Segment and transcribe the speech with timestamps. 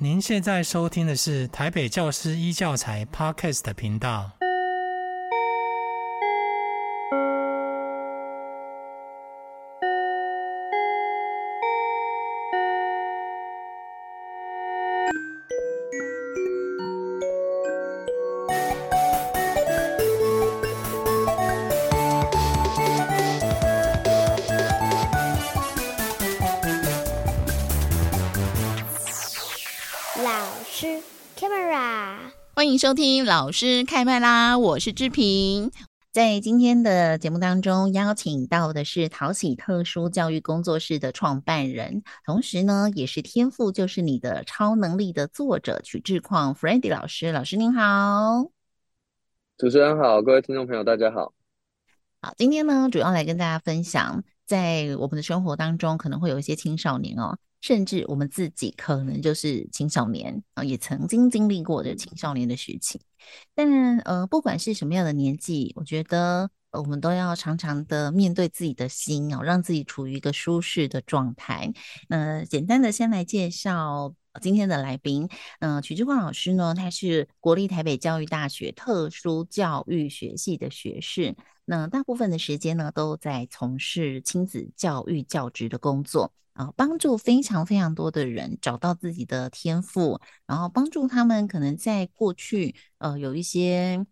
[0.00, 4.30] 您现在收听的是台北教师一教材 Podcast 频道。
[32.88, 34.56] 收听老师开麦啦！
[34.58, 35.70] 我是志平，
[36.10, 47.30] 在今天的节目当中邀请到的是淘喜特殊教育工作室的创办人，同时呢也是天赋就是你的超能力的作者曲志矿 Freddy 老师。
[47.30, 48.46] 老师您好，
[49.58, 51.34] 主持人好，各位听众朋友大家好。
[52.22, 57.36] 好，今天呢主要来跟大家分享，在我们的生活当中可能会有一些青少年哦。
[57.60, 63.00] 甚至我们自己可能就是青少年啊，也曾经经历过的青少年的事情。
[63.54, 71.72] 但呃，不管是什么样的年纪，我觉得我们都要常常的面对自己的心哦，让自己处于一个舒适的状态。
[72.08, 75.28] 那简单的先来介绍今天的来宾，
[75.58, 81.34] 嗯、呃，曲志光老师呢，他是国立台北教育大学特殊教育学系的学士。
[81.70, 94.06] 那大部分的时间呢，都在从事亲子教育教职的工作啊，帮助非常非常多的人找到自己的天赋，然后帮助他们可能在过去呃有一些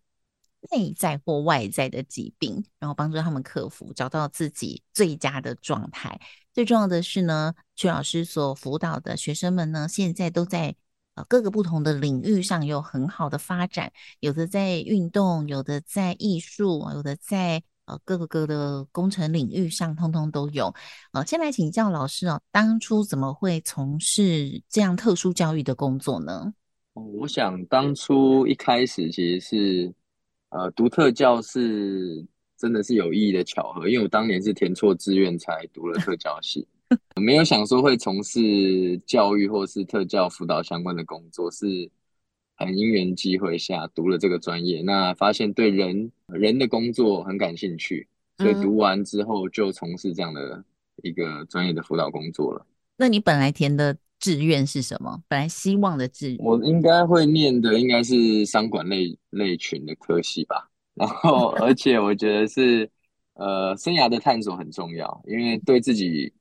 [0.70, 6.20] 内在或外在的疾病，然后帮助他们克服，找到自己最佳的状态。
[6.52, 10.76] 最重要的是呢，曲老师所辅导的学生们呢，现在都在。
[11.16, 20.74] 呃，各个不同的领域上有很好的发展，有的在运动，有的在艺术，有的在呃各个各的工程领域上，通通都有。
[21.12, 26.52] 呃，先来请教老师哦，当初怎么会从事这样特殊教育的工作呢？
[26.92, 29.94] 我想当初一开始其实是
[30.50, 32.26] 呃读特教是
[32.58, 36.68] 真的是有意义的巧合，因为我当年是填错志愿才读了特教系。
[37.20, 41.90] 没有想说会从事教育或是特教辅导相关的工作，是
[42.56, 44.82] 很因缘机会下读了这个专业。
[44.82, 48.06] 那发现对人人的工作很感兴趣，
[48.38, 50.62] 所以读完之后就从事这样的
[51.02, 52.64] 一个专业的辅导工作了。
[52.96, 55.22] 那你本来填的志愿是什么？
[55.26, 56.38] 本来希望的志愿？
[56.38, 60.70] 我应该会念的应该是商管类类群的科系吧。
[60.94, 62.88] 然后， 而且我觉得是
[63.34, 66.32] 呃，生涯的探索很重要，因为对自己。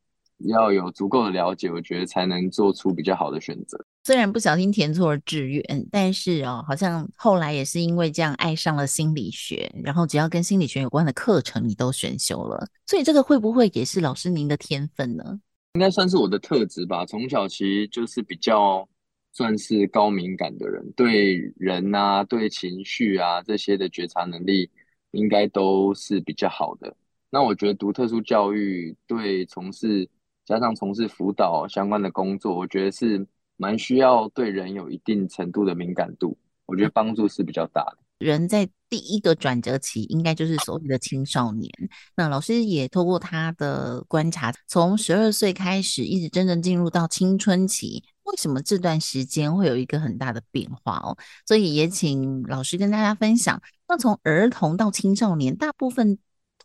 [0.47, 3.77] 要有足够的了解，我觉得才能做出比较好的选择。
[4.03, 12.67] 虽然不小心填错了志愿，但是哦，好像后来也是因为这样爱上了心理学，然后只要跟心理学有关的课程，你都选修了。
[12.85, 15.39] 所以这个会不会也是老师您的天分呢？
[15.73, 17.03] 应该算是我的特质吧。
[17.05, 18.87] 从小其实就是比较
[19.33, 24.69] 算是高敏感的人，对人啊、对情绪啊这些的觉察能力，
[25.11, 26.95] 应该都是比较好的。
[27.31, 30.07] 那我觉得读特殊教育对从事。
[30.45, 33.25] 加上从事辅导相关的工作，我觉得是
[33.57, 37.97] 蛮需要对人有一定程度的敏感度，我觉得帮助是比较大的。
[38.19, 41.69] 人在第一个转折期，应该就是所谓的青少年。
[42.15, 51.17] 那老师也透过他的观察，从十二岁开始，一直真正进入到青春期，为什么这段时间会有一个很大的变化哦？
[51.45, 56.17] 所以也请老师跟大家分享，那从儿童到青少年，大部分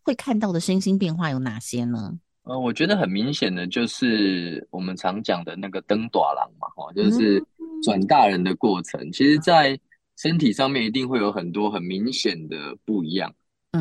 [0.04, 2.18] 会看到的身心变化有哪些呢？
[2.44, 7.40] 呃，我觉得很明显的就是我们常讲的那个登短郎嘛，哈，就是
[7.82, 9.12] 转大人的过程。
[9.12, 9.78] 其实，在
[10.16, 13.32] 身体上面一定会有很多很明显的不一样。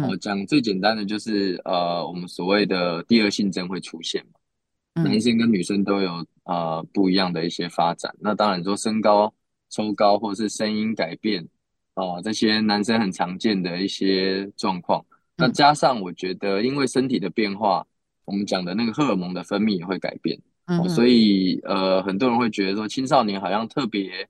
[0.09, 8.13] 我讲最简单的就是，呃，我们所谓的第二性征会出现嘛，男生跟女生都有呃不一样的一些发展。
[8.19, 9.33] 那当然说身高
[9.69, 11.47] 抽高或是声音改变，
[11.95, 15.03] 哦，这些男生很常见的一些状况。
[15.37, 17.87] 那加上我觉得，因为身体的变化。
[18.29, 24.29] 我们讲的那个荷尔蒙的分泌也会改变，嗯、所以呃，很多人会觉得说青少年好像特别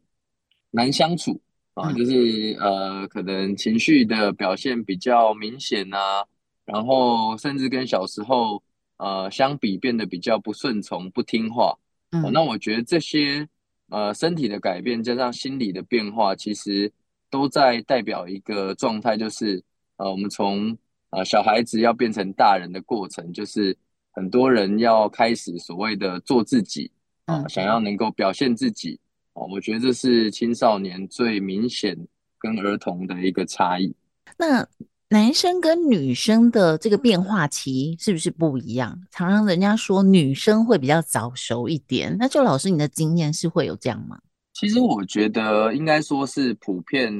[0.71, 1.37] 难相处
[1.73, 6.23] 啊，就是呃，可能情绪的表现比较明显啊，
[6.63, 8.63] 然后甚至跟小时候
[8.99, 11.77] 呃相比变得比较不顺从、不听话。
[12.11, 13.45] 嗯、那我觉得这些
[13.89, 16.89] 呃身体的改变加上心理的变化，其实
[17.29, 19.61] 都在代表一个状态，就是
[19.97, 20.77] 呃，我们从
[21.09, 23.75] 呃小孩子要变成大人的过程，就是。
[24.11, 26.91] 很多人要开始所谓的做自己
[27.25, 28.99] 啊，想要能够表现自己
[29.33, 31.97] 啊，我觉得这是青少年最明显
[32.37, 33.95] 跟儿童的一个差异。
[34.37, 34.67] 那
[35.09, 38.99] 男生跟女生的这个变化期是不是不一样？
[39.11, 44.19] 常常人家说女生会比较早熟一点，那就老师你的经验是会有这样吗？
[44.53, 47.13] 其实我觉得应该说是普遍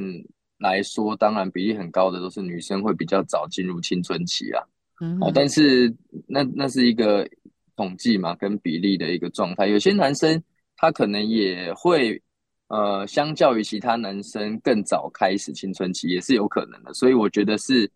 [0.60, 4.62] 来说，当然比例很高的都是女生会比较早进入青春期啊。
[5.01, 5.94] 嗯哼，但是
[6.28, 7.28] 那那是一个
[7.75, 9.68] 统计嘛，跟比例的一个状态。
[9.68, 10.42] 有些男生
[10.78, 12.22] 他可能也会。
[12.72, 17.90] 呃，相较于其他男生更早开始青春期也是有可能的，所以我觉得是，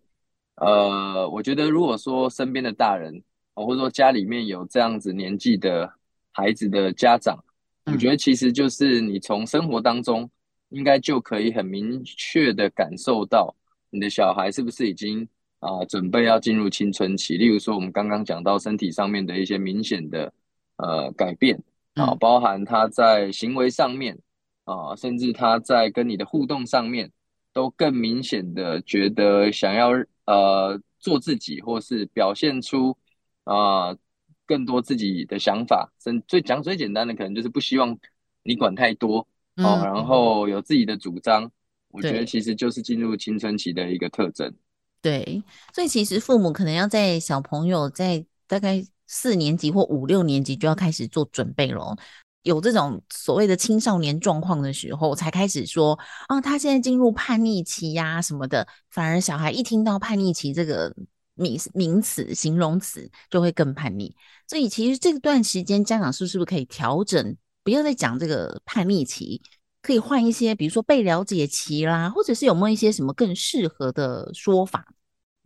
[0.55, 3.21] 呃，我觉得如果说身边的大人，
[3.53, 5.88] 或者说家里面有这样子年纪的
[6.31, 7.38] 孩子的家长，
[7.85, 10.27] 我觉得其实就是你从生活当中
[10.69, 13.56] 应该就可以很明确的感受到
[13.91, 15.27] 你的小孩是不是已经
[15.63, 20.33] 啊、呃、准备要进入青春期，例如说我们刚刚讲到身体上面的一些明显的
[20.77, 21.62] 呃改变
[21.95, 24.18] 啊，包含他在行为上面。
[24.65, 27.12] 啊，甚至他在跟你的互动上面，
[27.51, 29.89] 都更明显的觉得想要
[30.25, 32.98] 呃做自己，或是表现出
[33.44, 33.98] 啊、呃、
[34.45, 35.92] 更多自己的想法。
[36.01, 38.00] 甚最讲最简单的，可能就是不希望
[38.44, 39.18] 你管太多
[39.57, 41.51] 哦，嗯、然后有自己的主张。
[41.89, 44.50] 我觉得其实就是进入青春期的一个特征。
[45.03, 45.44] 对，
[45.75, 51.95] 所以其实父母可能要在小朋友在大概四年级或五六年级就要开始做准备了。
[52.44, 58.65] 有这种所谓的青少年状况的时候，才开始说啊，他现在进入叛逆期呀、什么的。
[58.89, 60.95] 反而小孩一听到叛逆期这个
[61.35, 64.15] 名名词、形容词，就会更叛逆。
[64.47, 69.41] 所以其实这段时间，家长是不是可以调整，不要再讲这个叛逆期，
[69.83, 74.88] 可以换一些，比如说被了解期啦，或者是有没有一些什么更适合的说法？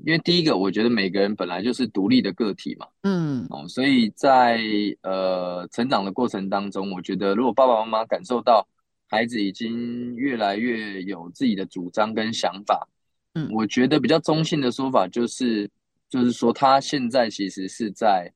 [0.05, 4.61] 因为第一个，我觉得每个人本来就是独立的个体嘛，嗯，哦，所以在
[5.01, 8.67] 呃成长的过程当中，我觉得如果爸爸妈妈感受到
[9.07, 12.87] 孩子已经越来越有自己的主张跟想法，
[13.33, 15.67] 嗯，我觉得比较中性的说法就是，
[16.11, 18.31] 就是说他现在其实是在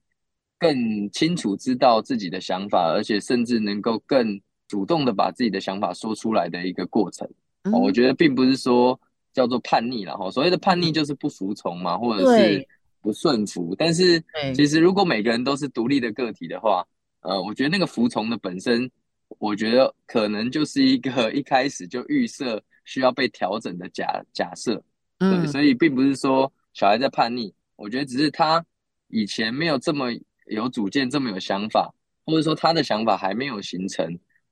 [0.57, 7.27] 更清楚知道自己的想法，而且甚至能够更主动的把自己的想法说出来的一个过程。
[7.63, 9.00] 嗯，我觉得并不是说。
[9.33, 12.68] 叫做叛逆了哈，所谓的叛逆就是不服从嘛，或者是
[13.00, 13.73] 不顺服。
[13.79, 14.21] 但是
[14.53, 16.85] 其实如果每个人都是独立的个体的话，
[17.21, 18.91] 呃，我觉得那个服从的本身，
[19.39, 24.83] 我觉得可能就是一个 一开始就预设需要被调整的假假设。
[25.17, 28.62] 对，所以并不是说小孩在叛逆，我觉得只是他
[29.07, 30.07] 以前没有这么
[30.47, 31.89] 有主见，这么有想法，
[32.25, 34.06] 或者说他的想法还没有形成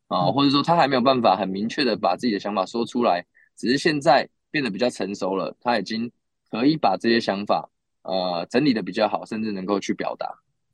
[0.09, 3.25] 啊，或者说他还没有办法很明确的把自己的想法说出来，
[3.55, 4.29] 只是现在。
[4.51, 6.11] 变得比较成熟了，他已经
[6.49, 7.69] 可以把这些想法
[8.01, 10.27] 呃整理的比较好，甚至能够去表达。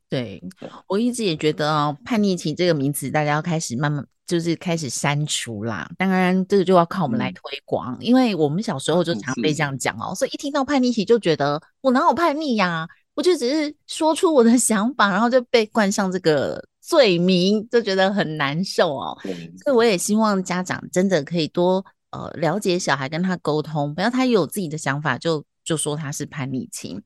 [0.08, 0.42] 对，
[0.88, 5.92] 我一直也觉得哦，叛逆期这个名词，大家要开始慢慢就是开始删除啦。
[5.98, 12.88] 当然，这个就要靠我们来推广，嗯、因为我们小时候就常被这样讲哦，所以一听到叛逆期就觉得我哪有叛逆呀、啊？
[13.16, 19.18] 我就只是说出我的 想法，然后就被冠上这个罪名，就觉得很难受哦。
[19.64, 21.84] 所以我也希望家长真的可以多。
[22.12, 26.98] 呃，了解小孩，跟他沟通，不要他有自己的想法就就说他是叛逆期。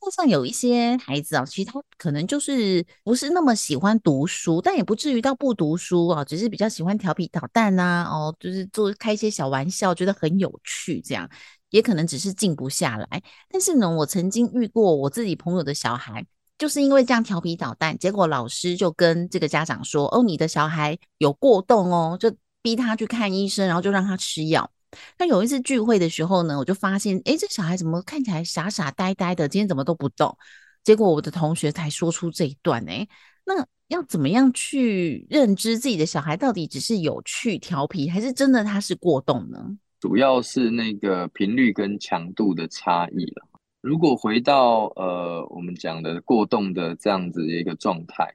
[0.00, 11.28] 那像有一些孩子啊，其实他可能就是不是那么喜欢读书，但也不至于到不读书啊，只是比较喜欢调皮捣蛋呐、啊，哦，就是做开一些小玩笑，觉得很有趣，这样
[11.72, 13.22] 也可能只是静不下来。
[13.50, 16.24] 但是呢，我曾经遇过我自己朋友的小孩，
[16.56, 22.32] 就是因为这样调皮捣蛋，结果老师就跟这个家长说：“哦，你的小孩有过动哦。”就
[22.62, 24.70] 逼他去看医生，然后就让他吃药。
[25.18, 29.48] 那有一次聚会的时候呢，我就发现，诶，这小孩怎么看起来傻傻呆呆的？
[29.48, 30.36] 今天怎么都不动？
[30.84, 33.08] 结果我的同学才说出这一段，诶，
[33.44, 39.58] 那要怎么样去认知自己的小孩到底只是有趣调皮，还是真的他是过动呢？
[40.02, 43.46] 主要是那个频率跟强度的差异了。
[43.80, 48.34] 如果回到呃我们讲的过动的这样子的一个状态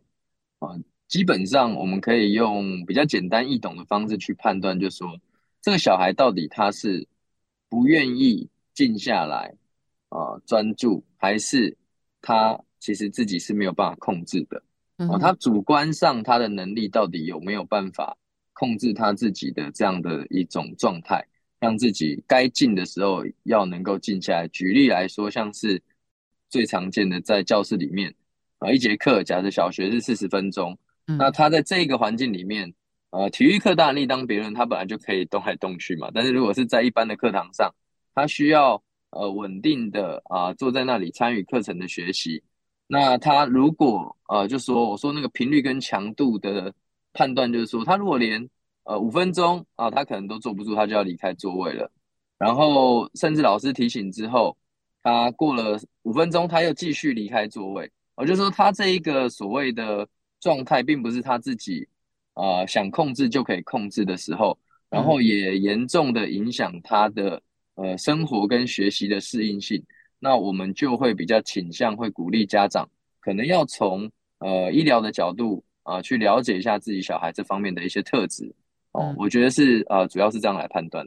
[0.59, 0.69] 啊。
[1.09, 5.17] 基本上，我们可以用比较简单易懂的方式去判断，就是说
[5.62, 7.07] 这个小孩到底他是
[7.69, 9.55] 不愿意静下来
[10.09, 11.77] 啊专注，还是
[12.21, 14.62] 他其实自己是没有办法控制的
[15.07, 15.17] 啊？
[15.17, 18.17] 他主观上他的能力到底有没有办法
[18.51, 21.25] 控制他自己的这样的一种状态，
[21.60, 24.48] 让自己该静的时候要能够静下来。
[24.50, 25.82] 举例来说，像是
[26.50, 28.14] 最常见的在教室里面
[28.60, 30.78] 啊，一节课假设小学是四十分钟。
[31.18, 32.74] 那他在这个环境里面，
[33.12, 36.12] 呃，体育课当然另当别论，他本来就可以动来动去嘛。
[36.14, 37.74] 但是如果是在一般的课堂上，
[38.14, 42.44] 他需要呃稳定的啊、呃、坐在那里参与课程的学习。
[42.88, 46.74] 那他如果呃就说我说那个频率跟强度的
[47.14, 48.50] 判断，就是说他如果连
[48.88, 51.91] 呃五分钟啊、呃、他可能都坐不住，他就要离开座位了。
[52.38, 54.58] 然后甚至老师提醒之后，
[55.03, 57.91] 他过了五分钟他又继续离开座位。
[58.15, 60.08] 我就说他这一个所谓的。
[60.39, 61.88] 状态并不是他自己，
[62.36, 64.56] 啊、呃、想控制就可以控制的时候，
[64.88, 67.41] 然后也严重的影响他的
[67.74, 69.84] 呃生活跟学习的适应性，
[70.20, 72.88] 那我们就会比较倾向会鼓励家长
[73.20, 78.53] 可能要从呃医疗的角度啊、呃、去了解一下自己小孩这方面的一些特质
[79.18, 81.06] 我觉得是呃主要是这样来判断。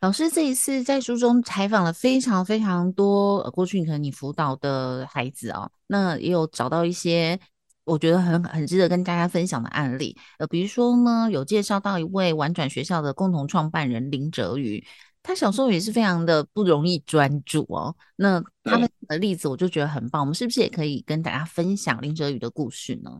[0.00, 7.38] 老师这一次在书中采访了非常非常多，呃、过去可能你辅导的孩子哦，那也有找到一些
[7.84, 10.16] 我觉得很很值得跟大家分享的案例。
[10.38, 14.82] 呃，比如说呢，有介绍到一位玩转学校的共同创办人林哲宇，
[15.22, 17.94] 他小时候也是非常的不容易专注哦。
[18.16, 23.10] 那他们的例子我就觉得很棒，我们是不是也可以跟大家分享林哲宇的故事呢？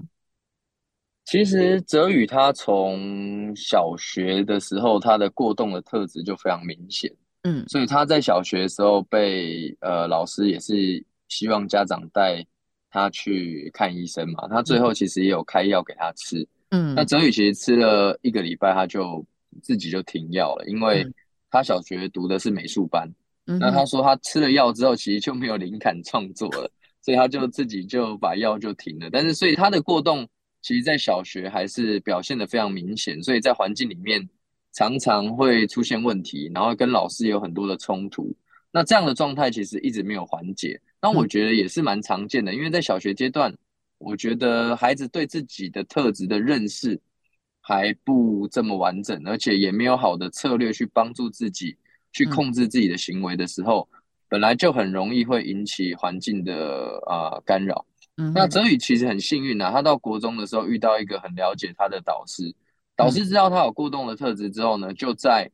[1.30, 7.08] 其实泽宇他从小学的时候，他的过动的特质就非常明显，
[7.42, 12.44] 嗯，所以他在小学的时候被呃老师也是希望家长带
[12.90, 19.24] 他去看医生嘛，他最后其实也有开药给他吃，嗯，那泽宇其实吃了一个礼拜，他就
[19.62, 21.06] 自己就停药了，因为
[21.48, 23.08] 他小学读的是美术班，
[23.46, 26.68] 嗯，那他说他吃了药之后，其实就没有灵感创作了，
[27.00, 30.28] 所以他就自己就把药就停了，但是所以他的过动。
[30.62, 34.28] 其实，在小学还是表现得非常明显，所以在环境里面
[34.72, 38.34] 常常会出现问题，然后跟老师有很多的冲突。
[38.70, 40.80] 那这样的状态其实一直没有缓解。
[41.02, 43.52] 那我觉得也是蛮常见的，因为在小学阶段，
[43.98, 47.00] 我觉得孩子对自己的特质的认识
[47.62, 51.74] 还不这么完整，而且也没有好的策略去帮助自己
[52.12, 53.88] 去控制自己的行为的时候，
[54.28, 57.84] 本来就很容易会引起环境的啊、呃、干扰。
[58.34, 62.54] 那哲宇其实很幸运啊，他到国中的时候遇到一个很了解他的导师，
[62.96, 65.50] 导师知道他有过动的特质之后呢，就在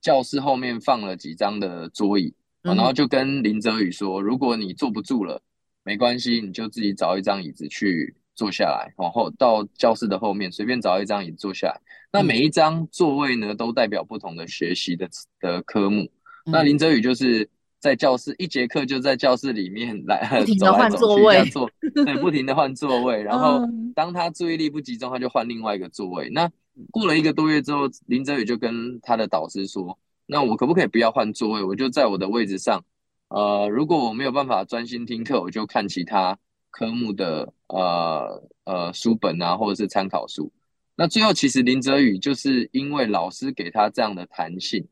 [0.00, 5.42] 教室后面放了几张的桌椅，然后就跟林哲宇说，如果你坐不住了，
[5.82, 11.80] 没关系，你就自己找一张椅子去坐下来，往后到教室的后面随便找一张椅子坐下来。
[12.12, 15.08] 那每一张座位呢，都代表不同的学习的
[15.40, 16.10] 的科目。
[16.44, 17.48] 那林哲宇就是。
[17.80, 23.22] 在教室一节课就在教室里面来不停的换座位坐，对，不停的换座位。
[23.22, 23.60] 然后
[23.94, 26.28] 当他注意力不集中，他就换另外一个座位。
[26.30, 26.50] 那
[26.90, 31.62] 过了一个多月之后，林哲宇就跟他的导师说：“那我可不可以不要换座位？
[31.62, 32.84] 我就在我的位置上。
[33.28, 36.36] 呃，如果我没有办法专心听课，我就看其他
[36.70, 40.50] 科目的呃呃书本啊，或者是参考书。
[40.96, 44.84] 那最后其实林哲宇就是因为老师给他这样的弹性，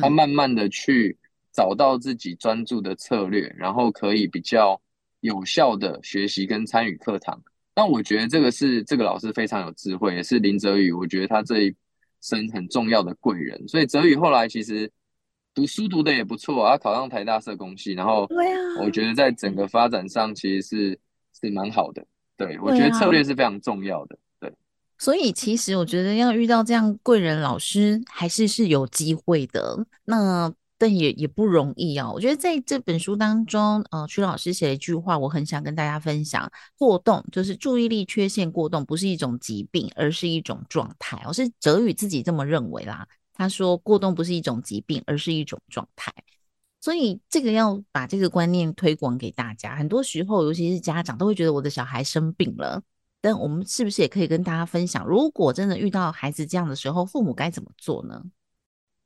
[0.00, 1.16] 他慢慢的去。”
[1.54, 4.78] 找到自己专注的策略，然后可以比较
[5.20, 7.40] 有效的学习跟参与课堂。
[7.72, 11.74] 但我觉得这个是这个老师非常有智慧，也是林哲宇，我觉得他这一
[12.20, 13.68] 生很重要的贵人。
[13.68, 14.90] 所以哲宇后来其实
[15.54, 18.28] 读书读的也不错啊，他考上台大社工系，然后
[18.80, 20.98] 我觉得在整个发展上其实是
[21.40, 22.04] 是蛮好的。
[22.36, 24.18] 对，我觉得策略是非常重要的。
[24.40, 24.52] 对，
[24.98, 29.86] 所以其实我觉得要遇到这样贵人老师，还是是有机会的。
[30.04, 30.52] 那。
[30.84, 32.12] 但也也不容易哦。
[32.14, 41.24] 我觉得在这本书当中，呃，曲老师写了一句话，我很想跟大家分享：过动就是注意力缺陷过动，不是一种疾病，而是一种状态。
[41.26, 43.08] 我是哲宇自己这么认为啦。
[43.32, 46.12] 他说，过动不是一种疾病，而是一种状态。
[46.82, 49.74] 所以这个要把这个观念推广给大家。
[49.74, 52.82] 很多时候，尤其是家长都会觉得我的小孩生病了，
[53.22, 58.22] 但我们是不是也可以跟大家分享，如果真的遇到孩子这样的时候，父母该怎么做呢？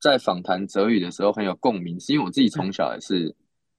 [0.00, 3.34] 在访谈泽宇的时候很有共鸣，是因为我自己从小也是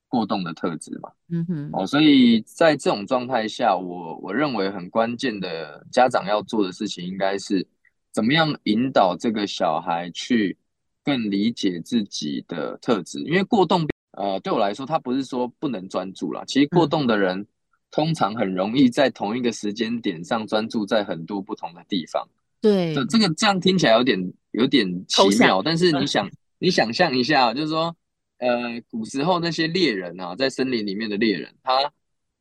[0.07, 7.65] 过动的特质嘛，嗯哼，哦，所以在这种状态下，我我认为很关键的家长要做的事情，应该是
[8.11, 10.57] 怎么样引导这个小孩去
[11.03, 17.45] 更理解自己的特质，因为过动，呃，对我来说，他不是说不能专注啦，其实过动的人
[17.91, 22.27] 通常很容易在同一个时间点上专注在很多不同的地方。
[22.61, 27.95] 对，这这个这样听起来有点有点奇妙，但是你想你想象一下，就是说，
[28.39, 31.91] 呃，古时候那些猎人啊，在森林里面的猎人，他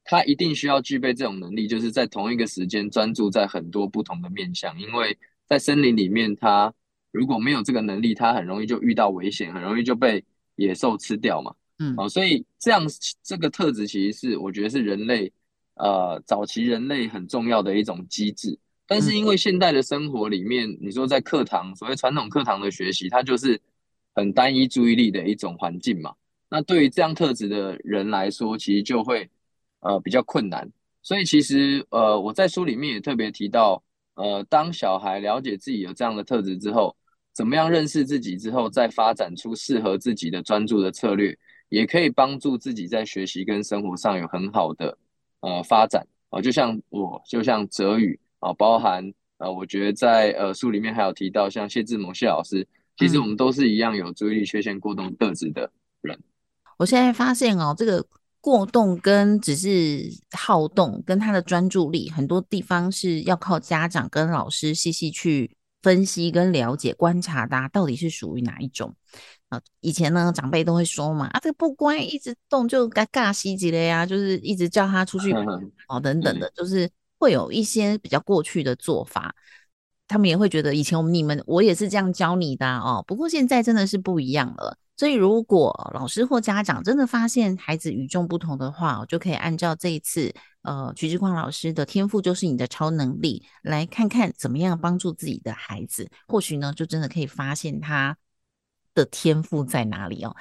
[0.05, 6.73] 他一定需要具备这种能力，就是在同一个时间专注在很多不同的面向，因为在森林里面，他
[7.13, 10.25] 如果没有这个能力，他很容易就遇到危险，很容易就被
[10.57, 11.55] 野兽吃掉嘛。
[11.79, 12.85] 嗯，哦，所以这样
[13.23, 15.33] 这个特质其实是我觉得是人类
[15.75, 18.59] 呃早期人类很重要的一种机制。
[18.91, 23.61] 但是因为现代的生活里面，你说在课堂，所谓传统课堂的学习，它就是
[24.15, 26.15] 很单一注意力的一种环境嘛。
[26.49, 29.29] 那对于这样特质的人来说，其实就会
[29.81, 30.67] 呃比较困难。
[31.03, 33.83] 所以其实呃我在书里面也特别提到，
[34.15, 36.97] 呃当小孩了解自己有这样的特质之后，
[37.35, 44.97] 怎么样认识自己之后，再发展出适合自己的专注的策略，也可以帮助自己在学习跟生活上有很好的
[45.41, 46.41] 呃发展啊。
[46.41, 48.19] 就像我，就像哲宇。
[48.41, 52.67] 啊，包含呃，我觉得在呃书里面还有提到，像谢志谋谢老师，
[52.97, 55.71] 其实我们都是一样有注意力缺陷过动特质的
[56.03, 56.17] 人。
[56.17, 56.23] 嗯。
[56.79, 58.05] 我现在发现哦，这个
[58.41, 68.95] 过动跟只是好动，跟他的专注力，很多地方是要靠家长跟老师细细去分析跟了解、观察他到底是属于哪一种。
[69.49, 75.33] 啊，以前呢，长辈都会说嘛，啊，这个不乖，一直动就该尬西级了呀，就是一直叫他出去
[75.89, 79.35] 哦，等等的，就是会有一些比较过去的做法，
[80.07, 90.33] 他们也会觉得以前我们你们我也是这样教你的哦，不过现在真的是不一样了，所以如果老师或家长真的发现孩子与众不同的话，就可以按照这一次
[90.63, 98.17] 呃徐志光老师的天赋就是你的超能力，来看看怎么样帮助自己的孩子，或许呢就真的可以发现他。
[98.95, 100.35] 的天赋在哪里哦？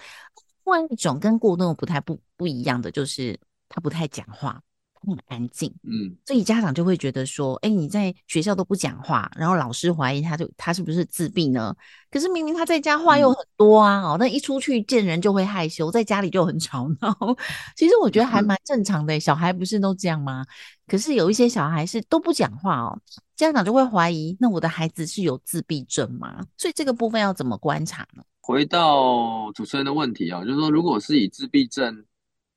[0.66, 4.60] 另外一种跟过动不太不不一样的，就是他不太讲话，
[5.06, 5.74] 很安静。
[5.84, 11.76] 嗯，所以家长就会觉得说，哎，你在学校都不讲话，然后老师怀疑他就他是不是自闭呢？
[12.10, 17.16] 可是明明他在家话又很多啊，哦，那一出去见人就会害羞，在家里就很吵闹。
[17.76, 20.46] 其实我觉得还蛮正常的，小孩不是都这样吗？
[20.88, 23.00] 可是有一些小孩是都不讲话哦。
[23.36, 26.44] 家长就会怀疑，那我的孩子是有自闭症吗？
[26.58, 28.24] 所以这个部分要怎么观察呢？
[28.42, 32.04] 回到主持人的问题啊，就是说，如果是以自闭症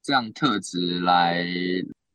[0.03, 1.45] 这样特质来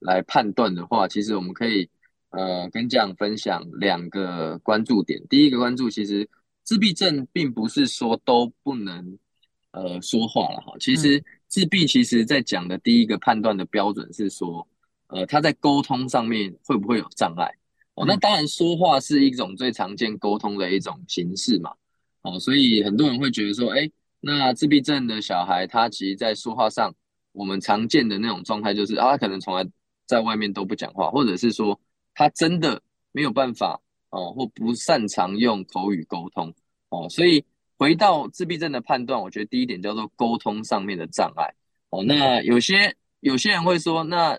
[0.05, 1.89] 来判断的话，其实我们可以
[2.29, 5.21] 呃跟家长分享两个关注点。
[5.27, 6.27] 第一个关注，其实
[6.63, 9.17] 自闭症并不是说都不能
[9.71, 10.73] 呃说话了哈。
[10.79, 14.67] 其实自闭其实在讲的第一个判断的标准是说，
[15.07, 17.51] 呃，他在沟通上面会不会有障碍？
[17.95, 21.71] 哦，那当然，说话是一种最常见沟通的一种形式嘛。
[22.23, 26.93] 哦，所以很多人会觉得说，哎，那自闭症的小孩，他其实在说话上，
[27.31, 29.65] 我们常见的那种状态就是啊，他可能从来
[30.05, 31.79] 在外面都不讲话，或者是说
[32.13, 32.81] 他真的
[33.11, 36.53] 没有办法哦，或不擅长用口语沟通
[36.89, 37.07] 哦。
[37.09, 37.43] 所以
[37.77, 41.53] 回到自闭症的判断，我觉得第一点叫做沟通上面的障碍。
[41.89, 44.37] 哦，那有些有些人会说，那。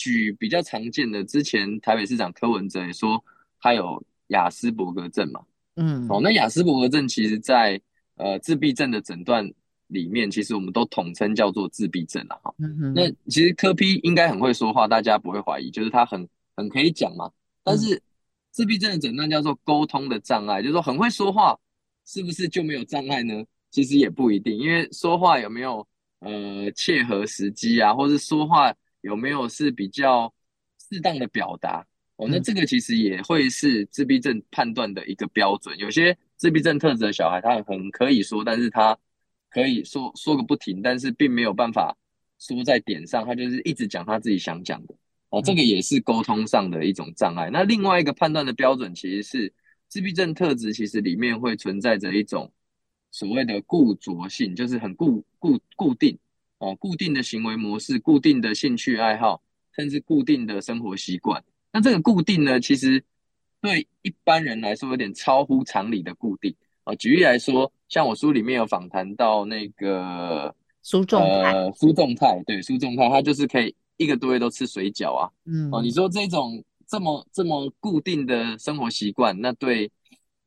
[0.00, 3.20] 举比较常见的，之前台北市长柯文哲也说
[3.60, 5.40] 他有雅斯伯格症嘛，
[5.74, 7.80] 嗯，哦，那雅斯伯格症其实在
[8.14, 9.44] 呃自闭症的诊断
[9.88, 12.54] 里面，其实我们都统称叫做自闭症了哈。
[12.58, 17.30] 嗯，那其实柯 P 应该很会说话，大家不会怀疑，就是他很很可以讲嘛。
[17.64, 18.00] 但是
[18.50, 21.58] 自闭症的诊断叫做沟通的障碍，就是说很会说话，
[22.06, 23.44] 是不是就没有障碍呢？
[23.70, 25.86] 其实也不一定，因为说话有没有
[26.20, 28.74] 呃切合时机啊，或是说话。
[29.02, 30.30] 有没有是比较
[30.90, 32.26] 适当的表达哦？
[32.28, 35.78] 那这个其实也会是自闭症判断的一个标准。
[35.78, 38.98] 有些自闭症特质的小孩，他很可以说，但是他
[39.50, 41.96] 可以说说个不停，但是并没有办法
[42.38, 44.94] 说在点上，他就是一直讲他自己想讲的
[45.30, 45.42] 哦。
[45.42, 47.50] 这个也是沟通上的一种障碍。
[47.50, 49.52] 那另外一个判断的标准，其实是
[49.88, 52.52] 自闭症特质，其实里面会存在着一种
[53.10, 56.18] 所谓的固着性，就是很固固固定。
[56.60, 59.40] 哦，固定的行为模式、固定的兴趣爱好，
[59.76, 61.40] 甚至固定的生活习惯。
[61.72, 63.04] 那这个固定呢，其实
[63.60, 66.52] 对一般人来说有点超乎常理的固定。
[66.82, 75.28] 哦，举例来说，像我书里面有访谈到那个苏仲泰，呃，苏仲泰，对，苏仲泰，他就是可以一个多月都吃水饺啊。
[75.46, 79.90] 嗯，哦，你说这种这么这么固定的生活习惯，那对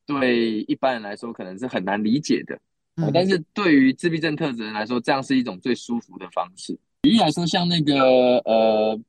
[0.05, 2.55] 对一般人来说可能是很难理解的。
[2.97, 6.77] 哦，但是对于自闭症特质人来说，这样是一种最舒服的方式。
[7.03, 8.99] 举例来说，像那个呃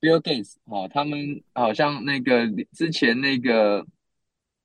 [0.00, 3.86] ，Bill Gates 哦，他们好像那个之前那个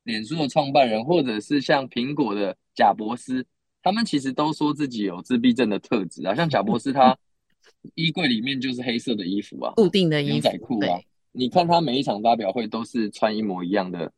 [0.08, 3.46] 脸书的创办人，或者是像苹果的贾伯斯，
[3.84, 6.34] 他们其实都说自己有自闭症的特质啊。
[6.34, 7.15] 像贾伯斯，他
[7.93, 11.00] 衣柜里面就是黑色的衣服啊，固定的衣服，牛仔裤啊。
[11.34, 14.12] 你看他每一场发表会都是穿一模一样的，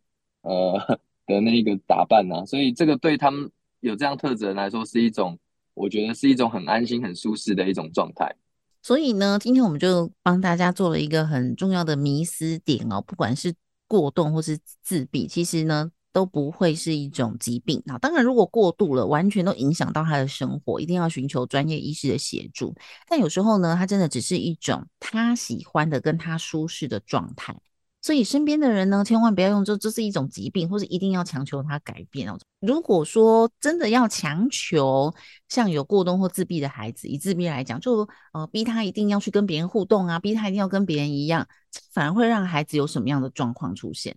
[0.44, 3.52] 呃的那个打扮啊，所以这个对他们。
[3.82, 5.40] 有这样特质的人来说，是一种，
[5.74, 8.36] 我觉得是一种很安心、很舒适的一种状态。
[8.84, 13.54] 所以呢，今天我们就帮大家做了一个很重要的迷思点哦，不管是
[13.90, 17.82] 过动或是自闭，其实呢都不会是一种疾病。
[17.86, 22.74] 那当然，如果过度了，完全都影响到他的生活，一定要寻求专业医师的协助。
[23.08, 27.60] 但有时候呢，他真的只是一种他喜欢的、跟他舒适的状态。
[28.02, 32.40] 所以身边的人呢，千万不要用这这是一种疾病，或是一定要强求他改变哦。
[32.62, 35.14] 如果说真的要强求，
[35.50, 41.46] 像有过动或自闭的孩子，以自闭来讲，就呃逼他一定要去跟别人互动啊，逼他一定要跟别人一样，
[41.92, 44.16] 反而会让孩子有什么样的状况出现？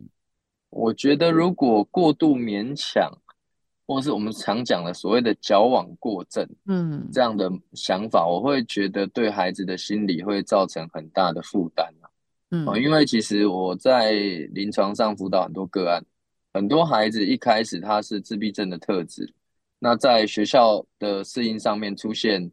[0.70, 3.10] 我觉得如果过度勉强，
[3.84, 11.92] 或是我们常讲的所谓的矫枉过正，嗯，这样的想法，我会觉得对孩子的心理会造成很大的负担。
[12.54, 14.12] 嗯，因为其实我在
[14.52, 16.04] 临床上辅导很多个案，
[16.52, 19.32] 很多孩子一开始他是自闭症的特质，
[19.78, 22.52] 那在学校的适应上面出现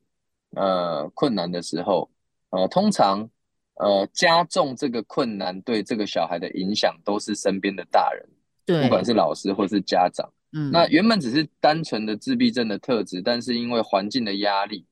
[0.55, 2.09] 呃困难的时候，
[2.51, 3.29] 呃，通常
[3.75, 8.25] 呃加重这个困难对这个小孩的影响都是身边的大人，
[8.65, 14.85] 对，不管是老师或是家长，嗯，那原本只是单纯的自闭症的特质，但是因为环境的压力，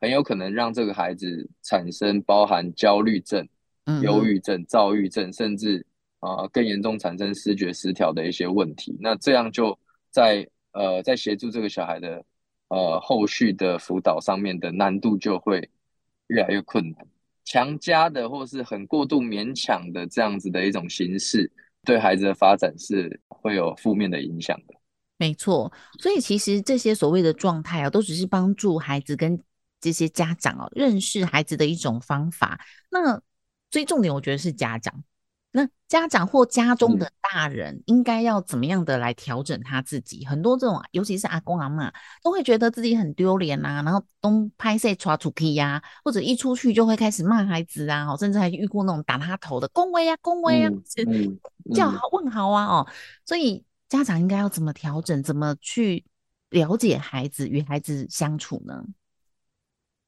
[0.00, 3.46] 很有可能让这个孩子产生包含焦虑症。
[4.02, 5.84] 忧郁症、躁郁症，甚至
[6.20, 8.96] 啊、呃、更严重产生视觉失调的一些问题。
[9.00, 9.78] 那这样就
[10.10, 12.24] 在呃在协助这个小孩的
[12.68, 15.68] 呃后续的辅导上面的难度就会
[16.28, 17.06] 越来越困难。
[17.44, 21.50] 强加的或是很过度勉强的这样子的一种形式，
[21.84, 24.74] 对孩子的发展是会有负面的影响的。
[25.18, 25.70] 没错，
[26.00, 29.38] 所以其实这些所谓的状态啊，都只是帮助孩子跟
[29.78, 32.58] 这些家长哦认识孩子的一种方法。
[32.90, 33.20] 那
[33.74, 35.02] 最重点，我觉得是家长。
[35.50, 40.24] 那家长或家中的大人应该要怎么样的来调整他自己？
[40.24, 50.78] 嗯、很多这种，尤其是阿公阿妈，都会觉得自己很丢脸呐，然后东拍谢抓出去呀，或者一出去就会开始骂孩子啊，甚至还遇过那种打他头的恭维呀，恭维呀，嗯
[51.66, 52.86] 嗯、叫好问好啊，哦，
[53.24, 55.20] 所以家长应该要怎么调整？
[55.20, 56.04] 怎么去
[56.50, 58.84] 了解孩子，与孩子相处呢？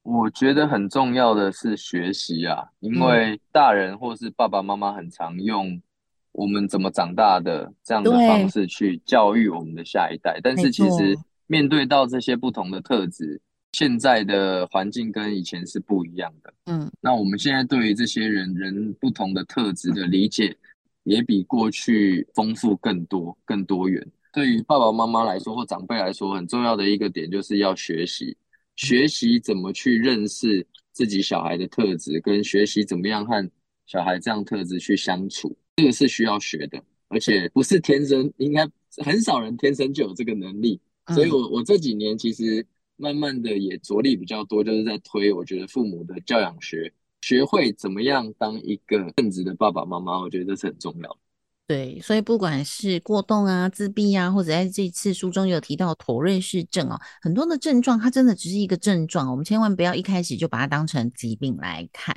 [0.06, 5.82] 我觉得很重要的是学习啊，因为大人或是爸爸妈妈很常用
[6.30, 13.40] 我们怎么长大的这样的方式去教育我们的下一代，但是其实面对到这些不同的特质，
[13.72, 16.54] 现在的环境跟以前是不一样的。
[16.66, 20.56] 嗯，那我们现在对于这些人人不同的特质的理解，
[21.02, 24.06] 也比过去丰富更多、更多元。
[24.32, 28.36] 对于爸爸妈妈来说或长辈来说，很重要的一个点就是要学习。
[28.76, 33.50] 学习怎么去认识自己小孩的特质，跟学习怎么样和
[33.86, 40.80] 小孩这样特质去相处，这个是需要学的，而且不是天生，应该很少人天生就有这个能力。
[41.14, 51.18] 所以我我这几年其实慢慢的也着力比较多，就是在推，我觉得父母的教养学，学会怎么样当一个正直的爸爸妈妈，我觉得这是很重要的。
[51.66, 62.14] 对，所以不管是过动啊、自闭啊，或者在这次书中有提到妥瑞氏症哦，很多的症状，它真的只是一个症状，我们千万不要一开始就把它当成疾病来看。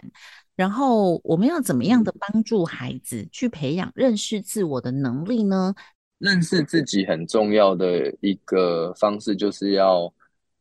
[0.56, 5.74] 然后，我们要怎么样的帮助孩子去培养认识自我的能力呢？
[6.20, 10.14] 认识自己很重要的一个方式，就是要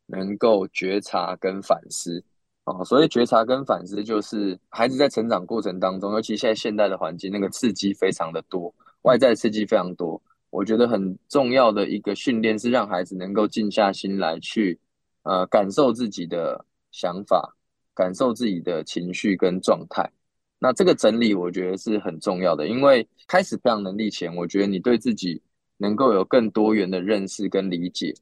[0.07, 2.25] 能够觉察跟反思。
[2.69, 10.21] 哦，所以觉察跟反思，就是孩子在成长过程当中，尤其现在现代的环境，那个刺激非常的多，外在刺激非常多。
[10.51, 14.79] 我觉得很重要的一个训练是让孩子能够静下心来去，
[15.23, 17.57] 呃，感受自己的想法，
[17.95, 20.11] 感受自己的情绪跟状态。
[20.59, 25.41] 那这个整理我觉得是很重要的，因为开始培养能力前，我觉得你对自己
[25.79, 28.15] 能够有更多元的认识跟理解，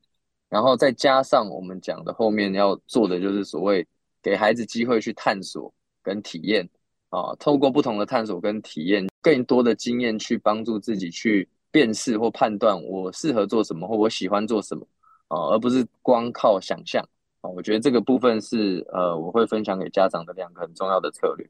[0.48, 3.84] 然后再加上我们讲的后面要做的就是所谓。
[4.26, 6.68] 给孩子机会去探索跟体验
[7.10, 14.84] 啊，透过不同的探索跟体验，更多的经验去帮助自己去辨识或判断我适合做什么或我喜欢做什么
[15.28, 17.00] 啊，而不是光靠想象
[17.40, 17.48] 啊。
[17.48, 21.48] 我觉得这个部分是呃，我会分享给家长的两个很重要的策略。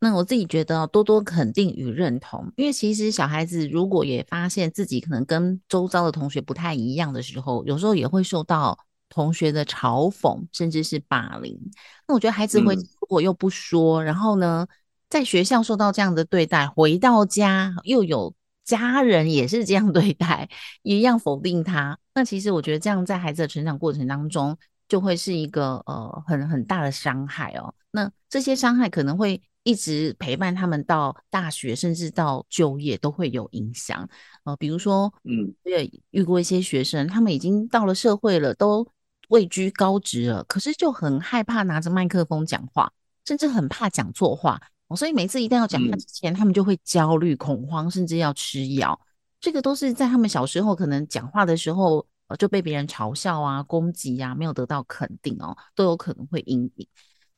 [0.00, 8.76] 那我自己觉得多多肯定与认同，因为其实小孩子如果也发现自己可能跟周遭的同学不太一样的时候，有时候也会受到。
[9.16, 11.58] 同学的嘲讽，甚至是霸凌，
[12.06, 14.66] 那我觉得孩子会如果又不说，嗯、然后呢，
[15.08, 20.50] 在学校受到这样的对待，回到家又有家人也是这样对待，
[20.82, 24.54] 一样否定他，那其实我觉得这样在孩子的成长过程当中，
[24.86, 27.74] 就会是一个呃很很大的伤害哦。
[27.92, 34.06] 那这些伤害可能会一直陪伴他们到大学，甚至到就业都会有影响。
[34.44, 38.86] 呃，比如说，嗯，我也遇过一些学生，他们已经到了社会了，都。
[39.28, 42.92] 位居高职了，可是就很害怕拿着麦克风讲话，
[43.24, 44.60] 甚至很怕讲错话，
[44.96, 48.98] 所以每次一定要讲话之前，嗯、他们就会焦虑、恐慌，甚至要吃药。
[49.40, 52.06] 这个都是在他们小时候可能讲话的时候，
[52.38, 56.88] 就被别人嘲笑啊、攻击啊，没有得到肯定哦，都有可能会阴影。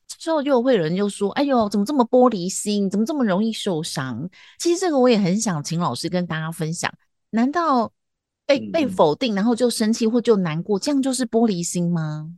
[0.07, 2.89] 这时候就会有人就说：“哎呦，怎么这么玻璃心？
[2.89, 6.93] 怎么这么容易受伤？”其实这个我也很想请老师跟大家分享。
[7.31, 7.93] 难道？
[8.49, 12.33] 被被否定，然后就生气或就难过，这样就是玻璃心吗？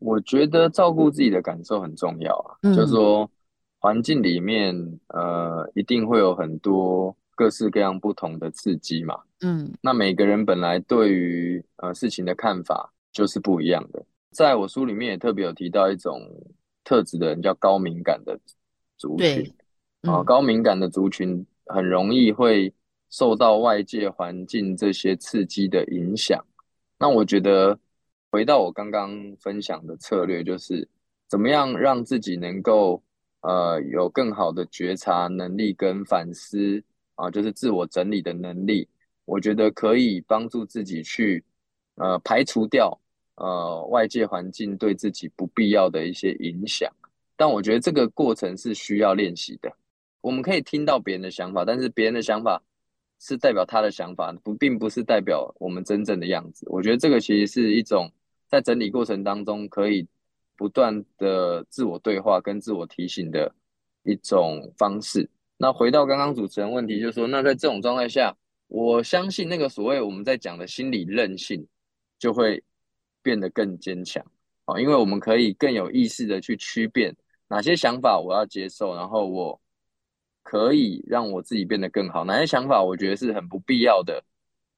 [0.00, 2.58] 我觉得照顾自己的感受很重要啊。
[2.62, 3.30] 嗯、就是说，
[3.78, 4.74] 环境里面
[5.08, 9.16] 呃，一定会有很多各式各样不同的刺激嘛。
[9.42, 14.04] 嗯，那每个人本来对于呃事情的看法就是不一样的。
[14.32, 16.20] 在我书里面也特别有提到一种
[16.82, 18.36] 特质的人，叫高敏感的
[18.98, 19.54] 族群。
[20.02, 22.74] 啊，高敏感的族群很容易会
[23.16, 26.44] 受到外界环境这些刺激的影响。
[26.98, 27.78] 那我觉得
[28.32, 30.88] 回到我刚刚分享的策略，就是
[31.28, 33.00] 怎么样让自己能够
[33.42, 36.82] 呃有更好的觉察能力跟反思
[37.14, 38.88] 啊，就是自我整理的能力。
[39.26, 41.44] 我觉得可以帮助自己去
[41.94, 42.98] 呃排除掉
[43.36, 46.90] 呃外界环境对自己不必要的一些影响。
[47.36, 49.72] 但我觉得这个过程是需要练习的。
[50.20, 52.60] 我们可以听到别人的想法，但是别人的想法
[53.20, 56.66] 是代表他的想法，不，并不是代表我们真正的样子。
[56.68, 58.10] 我觉得这个其实是一种
[58.48, 60.06] 在整理过程当中可以
[60.56, 63.54] 不断的自我对话跟自我提醒的
[64.02, 65.28] 一种方式。
[65.56, 68.36] 那回到刚刚主持人问题，就是说，那在这种状态下，
[68.68, 71.66] 我相信那个所谓我们在讲的心理韧性
[72.18, 72.62] 就会
[73.22, 74.24] 变得更坚强
[74.64, 77.16] 啊，因为我们可以更有意识的去区辨。
[77.46, 79.60] 哪些想法我要接受，然后我
[80.44, 82.24] 可以让我自己变得更好？
[82.24, 84.22] 哪些想法我觉得是很不必要的？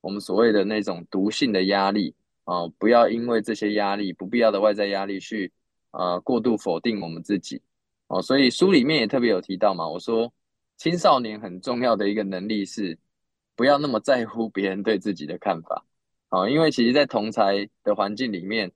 [0.00, 5.52] 我们所谓的那种毒性的压力啊、不要因为这些压力、不必要的外在压力去
[5.90, 7.61] 啊、过度否定我们自己
[8.07, 10.33] 哦、所以书里面也特别有提到嘛，我说
[10.79, 12.96] 青少年很重要的一个能力是
[13.55, 15.85] 不要那么在乎别人对自己的看法
[16.31, 18.70] 啊、因为其实，在同才的环境里面，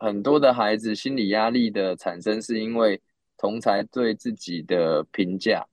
[0.00, 2.98] 很多的孩子心理压力的产生是因为。
[3.42, 5.66] 同才对自己的评价，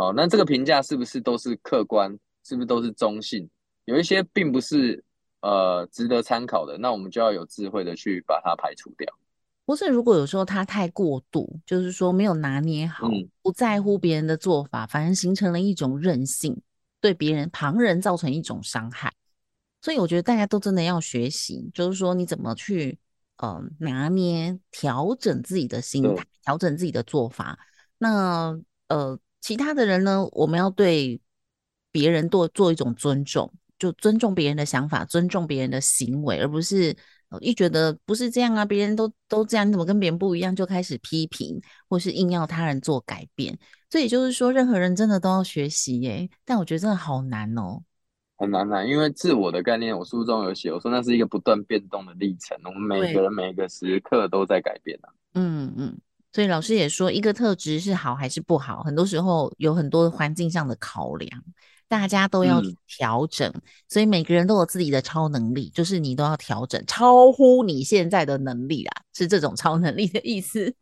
[0.00, 2.10] 好，那这个评价是不是都是客观？
[2.42, 3.46] 是不是都是中性？
[3.84, 5.04] 有一些并不是
[5.42, 9.06] 呃值得参考的，那我们就要有智慧的去把它排除掉。
[9.66, 16.58] 不是，如果有时候他太过度，就是说没有拿捏好，嗯、不在乎别人的做法，反而形成了一种任性，
[16.98, 19.12] 对别人旁人造成一种伤害。
[19.82, 22.98] 所以我觉得大家都真的要学习，就是说你怎么去。
[23.42, 27.58] 呃，拿捏、调整自己的心态，调整自己的做法。
[27.96, 28.54] 那
[28.88, 30.26] 呃，其他的人呢？
[30.32, 31.20] 我们要对
[31.90, 36.94] 别人多做一种尊重，就尊重别人的想法，尊重别人的行为，而不是
[37.40, 43.58] 一觉得不是这样啊，别人都都这样，你怎么跟别人不一样，就开始批评，或是硬要他人做改变。
[43.88, 46.28] 所以也就是说，任何人真的都要学习耶。
[46.44, 47.82] 但我觉得真的好难哦。
[48.36, 55.12] 很难难，因为自我的概念，我书中有写，我说那是一个不断变动的历程，我们每个人每个时刻都在改变啊。
[55.34, 55.98] 嗯嗯，
[56.32, 61.42] 所以老师也说，一个特质是好还是不好，很多时候有很多环境上的考量，
[61.88, 63.50] 大家都要调整。
[63.54, 70.74] 嗯、所以每个人都有自己的超能力，就是你都要调整，超乎你现在的能力啦，是这种超能力的意思，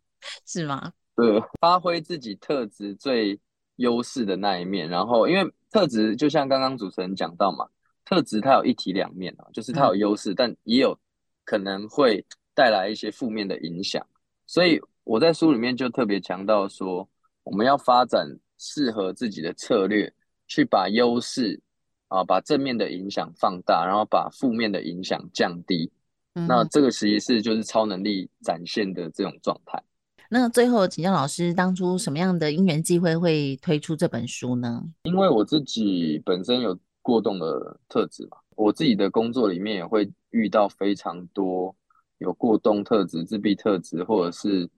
[0.45, 0.91] 是吗？
[1.15, 3.39] 对，发挥自己特质最
[3.77, 5.51] 优势的那一面，然后因为。
[5.71, 7.63] 特质就像刚刚主持人讲到嘛，
[8.03, 10.97] 特质它有一体两面啊，就是它有优势，但也有
[11.45, 14.03] 可能会带来一些负面的影响。
[14.47, 17.07] 所以我在书里面就特别强调说，
[17.43, 20.13] 我们要发展适合自己的策略，
[20.47, 21.59] 去把优势
[22.07, 25.91] 啊，把正面的影响放大，然后把负面的影响降低。
[26.33, 29.81] 那这个其实是就是超能力展现的这种状态。
[30.29, 34.83] 那最后请教老师，当初什么样的因缘际会会推出这本书呢？
[35.03, 41.75] 因为我自己本身有过动的特质嘛，我自己的工作里面也会遇到非常多
[42.19, 44.69] 有过动特质、自闭特质，或者是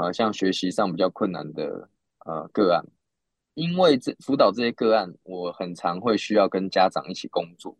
[0.00, 1.88] 呃像学习上比较困难的
[2.24, 2.84] 呃个案。
[3.54, 7.76] 因为这辅导这些个案，我很常会需要跟家长一起工作，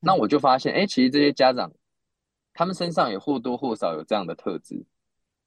[0.00, 1.70] 那我就发现，哎，其实这些家长
[2.52, 4.84] 他们身上也或多或少有这样的特质。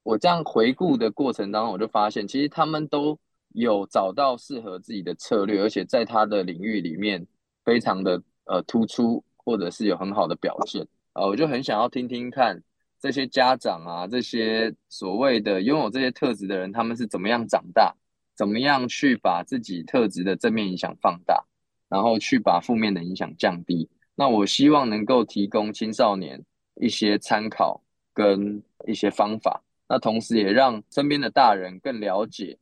[0.02, 3.18] 我这样回顾的过程当中，我就发现，其实他们都
[3.50, 7.26] 有找到适合自己的策略，而且在他的领域里面
[7.62, 10.82] 非常的呃突出，或者是有很好的表现
[11.12, 11.28] 啊、呃。
[11.28, 12.62] 我就很想要听听看
[13.04, 17.94] 这些家长啊，这些所谓的拥有这些特质的人，他们是怎么样长大，
[18.34, 21.44] 怎么样去把自己特质的正面影响放大，
[21.90, 23.90] 然后去把负面的影响降低。
[24.14, 26.42] 那我希望能够提供青少年
[26.80, 27.82] 一些参考
[28.14, 29.62] 跟一些方法。
[29.86, 32.56] 那同时也让身边的大人更了解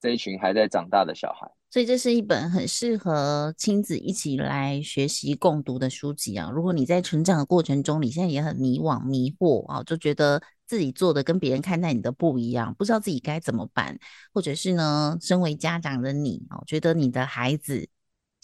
[0.00, 6.50] 这一群还在长大的小孩，所以这是一本很适合亲子一起来学习共读的书籍啊。
[6.52, 13.98] 如果你在成长的过程中，你现在也很迷惘迷惑啊，就觉得自己做的跟别人看待你的不一样，不知道自己该怎么办，
[14.32, 17.88] 或者是呢，身为家长的你啊，觉得你的孩子。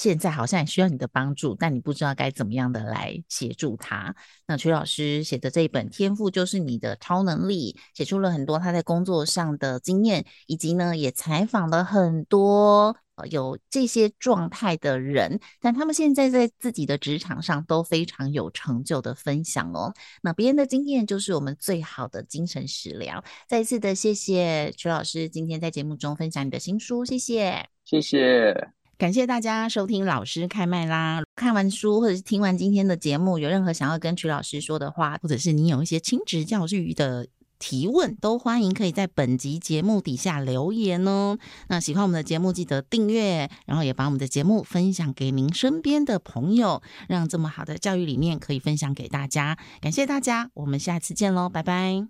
[0.03, 4.13] 现在好像也需要你的帮助，但你不知道该怎么样的来协助他。
[4.49, 12.97] 那曲老师写的这一本《天赋就是你的超能力》，写出了很多他在工作上的经验，以及呢，也采访了很多
[13.31, 19.95] 有这些状态的人，但他们现在在自己的职场上都非常有成就的分享哦。
[20.21, 23.23] 那别人的经验就是我们最好的精神食粮。
[23.49, 27.69] 再一次的谢谢曲老师今天在节目中分享你的新书，谢谢。
[27.85, 31.25] 谢谢，感谢大家收听老师开麦啦！
[31.35, 37.27] 看完书或者是听完今天的节目，有任何想要跟曲老师说的话，或者是你有一些亲职教育的
[37.59, 41.37] 提问，都欢迎可以在本集节目底下留言哦。
[41.67, 49.59] 那喜欢我们的节目，记得订阅，然后也把我们的节目分享给您身边的朋友，让这么好的教育理念可以分享给大家。
[49.81, 52.07] 感谢大家，我们下次见喽，拜拜。